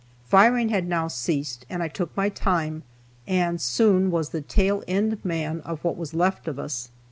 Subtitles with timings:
[0.23, 2.81] Firing had now ceased, and I took my time,
[3.27, 6.89] and soon was the tail end man of what was left of us.